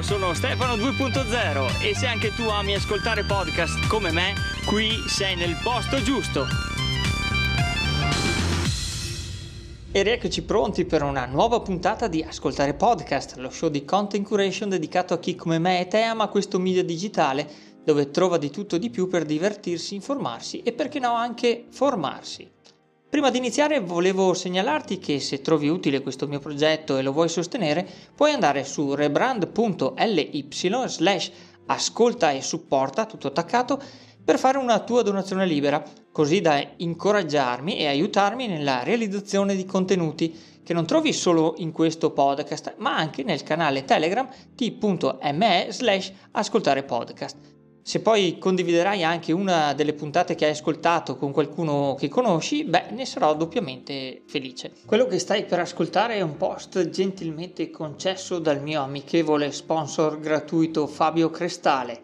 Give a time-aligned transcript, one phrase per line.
[0.00, 4.32] Ciao, sono Stefano 2.0 e se anche tu ami ascoltare podcast come me,
[4.64, 6.46] qui sei nel posto giusto.
[9.92, 14.70] E rieccoci pronti per una nuova puntata di Ascoltare Podcast, lo show di content curation
[14.70, 17.46] dedicato a chi come me e te ama questo media digitale
[17.84, 22.48] dove trova di tutto e di più per divertirsi, informarsi e perché no anche formarsi.
[23.10, 27.28] Prima di iniziare volevo segnalarti che se trovi utile questo mio progetto e lo vuoi
[27.28, 30.48] sostenere, puoi andare su rebrand.ly
[30.86, 31.32] slash
[31.66, 33.82] ascolta e supporta, tutto attaccato,
[34.24, 35.82] per fare una tua donazione libera,
[36.12, 42.12] così da incoraggiarmi e aiutarmi nella realizzazione di contenuti che non trovi solo in questo
[42.12, 47.59] podcast, ma anche nel canale Telegram t.me slash ascoltare podcast.
[47.90, 52.90] Se poi condividerai anche una delle puntate che hai ascoltato con qualcuno che conosci, beh,
[52.92, 54.70] ne sarò doppiamente felice.
[54.86, 60.86] Quello che stai per ascoltare è un post gentilmente concesso dal mio amichevole sponsor gratuito
[60.86, 62.00] Fabio Crestale.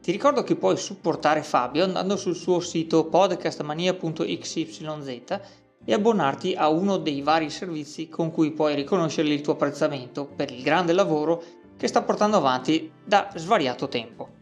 [0.00, 5.40] Ti ricordo che puoi supportare Fabio andando sul suo sito podcastmania.xyz
[5.84, 10.50] e abbonarti a uno dei vari servizi con cui puoi riconoscergli il tuo apprezzamento per
[10.50, 11.42] il grande lavoro
[11.76, 14.35] che sta portando avanti da svariato tempo.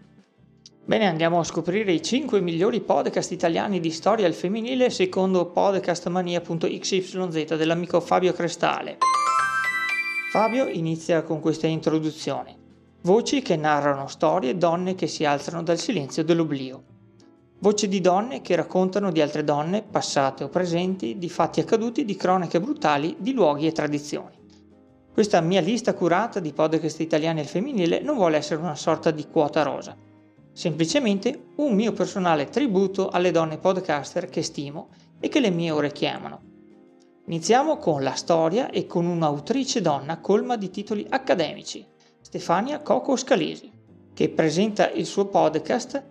[0.86, 7.54] Bene, andiamo a scoprire i 5 migliori podcast italiani di storia al femminile secondo podcastmania.xyz
[7.54, 8.98] dell'amico Fabio Crestale.
[10.30, 12.54] Fabio inizia con questa introduzione.
[13.00, 16.82] Voci che narrano storie, donne che si alzano dal silenzio dell'oblio.
[17.60, 22.14] Voci di donne che raccontano di altre donne, passate o presenti, di fatti accaduti, di
[22.14, 24.36] cronache brutali, di luoghi e tradizioni.
[25.14, 29.26] Questa mia lista curata di podcast italiani al femminile non vuole essere una sorta di
[29.30, 30.03] quota rosa
[30.54, 35.90] semplicemente un mio personale tributo alle donne podcaster che stimo e che le mie ore
[35.90, 36.40] chiamano.
[37.26, 41.84] Iniziamo con la storia e con un'autrice donna colma di titoli accademici,
[42.20, 43.70] Stefania Coco Scalisi,
[44.14, 46.02] che presenta il suo podcast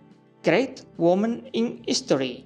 [0.42, 2.44] Great Woman in History.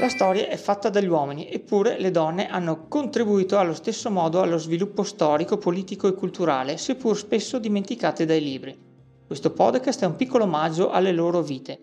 [0.00, 4.58] La storia è fatta dagli uomini, eppure le donne hanno contribuito allo stesso modo allo
[4.58, 8.93] sviluppo storico, politico e culturale, seppur spesso dimenticate dai libri.
[9.26, 11.80] Questo podcast è un piccolo omaggio alle loro vite.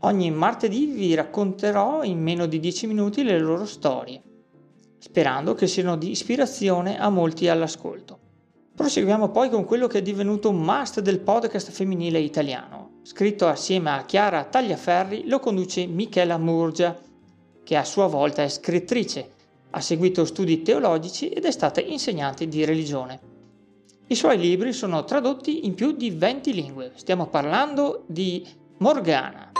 [0.00, 4.22] Ogni martedì vi racconterò in meno di 10 minuti le loro storie,
[4.98, 8.18] sperando che siano di ispirazione a molti all'ascolto.
[8.74, 13.00] Proseguiamo poi con quello che è divenuto un must del podcast femminile italiano.
[13.02, 16.98] Scritto assieme a Chiara Tagliaferri, lo conduce Michela Murgia,
[17.62, 19.32] che a sua volta è scrittrice,
[19.68, 23.36] ha seguito studi teologici ed è stata insegnante di religione.
[24.10, 26.92] I suoi libri sono tradotti in più di 20 lingue.
[26.94, 28.42] Stiamo parlando di
[28.78, 29.52] Morgana.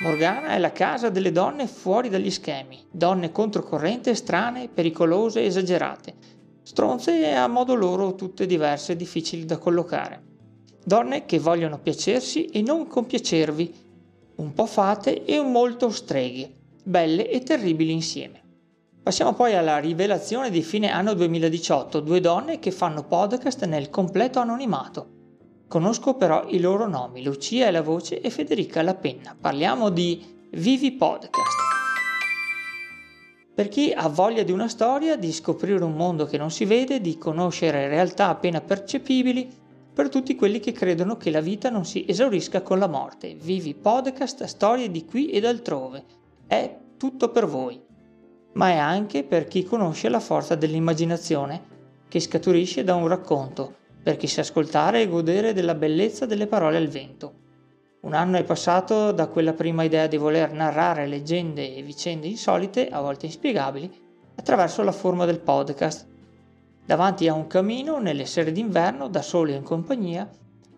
[0.00, 6.14] Morgana è la casa delle donne fuori dagli schemi, donne controcorrente, strane, pericolose, esagerate,
[6.62, 10.22] stronze e a modo loro tutte diverse e difficili da collocare.
[10.82, 13.74] Donne che vogliono piacersi e non compiacervi,
[14.36, 16.50] un po' fate e molto streghe,
[16.82, 18.47] belle e terribili insieme.
[19.08, 24.38] Passiamo poi alla rivelazione di fine anno 2018, due donne che fanno podcast nel completo
[24.38, 25.08] anonimato.
[25.66, 29.34] Conosco però i loro nomi, Lucia è la voce e Federica la penna.
[29.40, 31.56] Parliamo di Vivi Podcast.
[33.54, 37.00] Per chi ha voglia di una storia, di scoprire un mondo che non si vede,
[37.00, 39.50] di conoscere realtà appena percepibili,
[39.94, 43.34] per tutti quelli che credono che la vita non si esaurisca con la morte.
[43.40, 46.04] Vivi Podcast, storie di qui ed altrove.
[46.46, 47.86] È tutto per voi
[48.58, 51.76] ma è anche per chi conosce la forza dell'immaginazione,
[52.08, 56.76] che scaturisce da un racconto, per chi sa ascoltare e godere della bellezza delle parole
[56.76, 57.34] al vento.
[58.00, 62.88] Un anno è passato da quella prima idea di voler narrare leggende e vicende insolite,
[62.88, 63.88] a volte inspiegabili,
[64.34, 66.08] attraverso la forma del podcast.
[66.84, 70.28] Davanti a un camino, nelle sere d'inverno, da soli o in compagnia,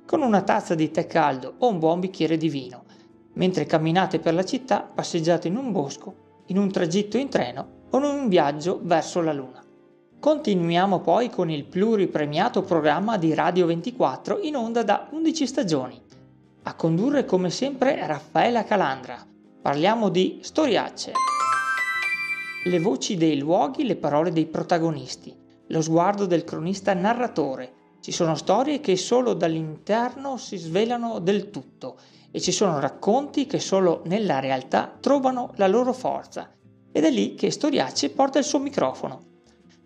[0.05, 2.85] con una tazza di tè caldo o un buon bicchiere di vino,
[3.35, 7.99] mentre camminate per la città, passeggiate in un bosco in un tragitto in treno o
[7.99, 9.65] in un viaggio verso la Luna.
[10.19, 16.03] Continuiamo poi con il pluripremiato programma di Radio 24 in onda da 11 stagioni.
[16.65, 19.27] A condurre come sempre Raffaella Calandra.
[19.63, 21.13] Parliamo di storiacce.
[22.65, 25.35] Le voci dei luoghi, le parole dei protagonisti,
[25.69, 27.73] lo sguardo del cronista narratore.
[28.01, 31.97] Ci sono storie che solo dall'interno si svelano del tutto
[32.31, 36.51] e ci sono racconti che solo nella realtà trovano la loro forza
[36.93, 39.29] ed è lì che Storiace porta il suo microfono.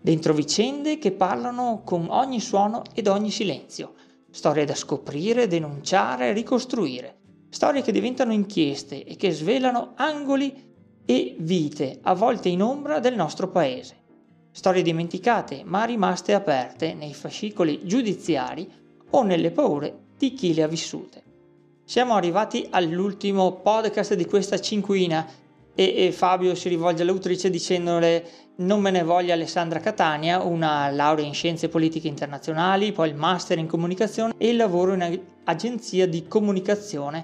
[0.01, 3.95] Dentro vicende che parlano con ogni suono ed ogni silenzio,
[4.31, 7.17] storie da scoprire, denunciare, ricostruire,
[7.49, 10.73] storie che diventano inchieste e che svelano angoli
[11.07, 14.03] e vite, a volte in ombra, del nostro paese.
[14.51, 18.71] Storie dimenticate ma rimaste aperte nei fascicoli giudiziari
[19.11, 21.23] o nelle paure di chi le ha vissute.
[21.87, 25.27] Siamo arrivati all'ultimo podcast di questa cinquina
[25.75, 28.27] e, e Fabio si rivolge all'autrice dicendole
[28.57, 33.59] non me ne voglia Alessandra Catania, una laurea in scienze politiche internazionali, poi il master
[33.59, 37.23] in comunicazione e il lavoro in agenzia di comunicazione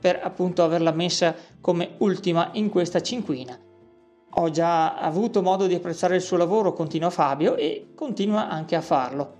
[0.00, 3.58] per appunto averla messa come ultima in questa cinquina.
[4.30, 8.80] Ho già avuto modo di apprezzare il suo lavoro, continua Fabio, e continua anche a
[8.80, 9.34] farlo.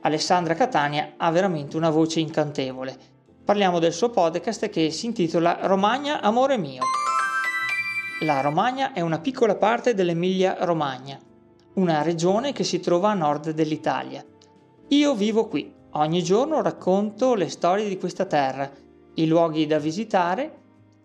[0.00, 3.14] Alessandra Catania ha veramente una voce incantevole.
[3.46, 6.82] Parliamo del suo podcast che si intitola Romagna Amore mio.
[8.22, 11.16] La Romagna è una piccola parte dell'Emilia Romagna,
[11.74, 14.24] una regione che si trova a nord dell'Italia.
[14.88, 18.68] Io vivo qui, ogni giorno racconto le storie di questa terra,
[19.14, 20.58] i luoghi da visitare,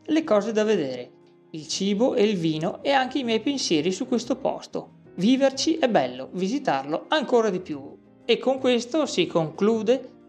[0.05, 1.11] le cose da vedere,
[1.51, 4.93] il cibo e il vino e anche i miei pensieri su questo posto.
[5.13, 7.99] Viverci è bello, visitarlo ancora di più.
[8.25, 10.20] E con questo si conclude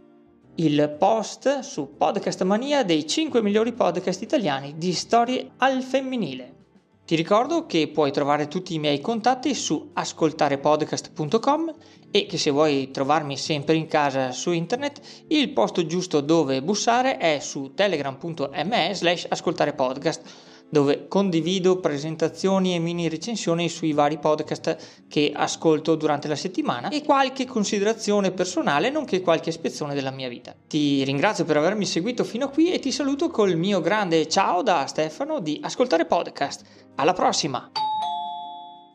[0.56, 6.60] il post su Podcast Mania dei 5 migliori podcast italiani di storie al femminile.
[7.06, 11.74] Ti ricordo che puoi trovare tutti i miei contatti su ascoltarepodcast.com
[12.10, 17.16] e che se vuoi trovarmi sempre in casa su internet, il posto giusto dove bussare
[17.16, 25.30] è su telegram.me slash ascoltarepodcast dove condivido presentazioni e mini recensioni sui vari podcast che
[25.34, 30.54] ascolto durante la settimana e qualche considerazione personale nonché qualche ispezione della mia vita.
[30.66, 34.62] Ti ringrazio per avermi seguito fino a qui e ti saluto col mio grande ciao
[34.62, 36.64] da Stefano di Ascoltare Podcast.
[36.94, 37.70] Alla prossima!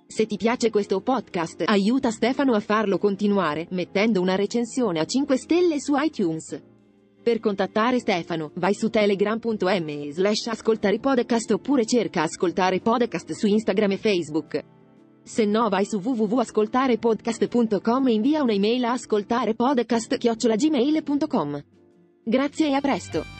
[0.07, 5.37] Se ti piace questo podcast, aiuta Stefano a farlo continuare mettendo una recensione a 5
[5.37, 6.76] stelle su iTunes.
[7.27, 13.91] Per contattare Stefano, vai su telegram.me slash ascoltare podcast oppure cerca ascoltare podcast su Instagram
[13.91, 14.63] e Facebook.
[15.23, 21.63] Se no vai su www.ascoltarepodcast.com e invia un'email a ascoltarepodcast.gmail.com.
[22.23, 23.36] Grazie e a presto!